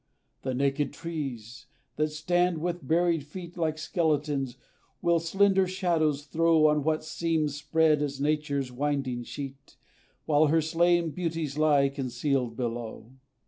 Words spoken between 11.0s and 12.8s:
beauties lie concealed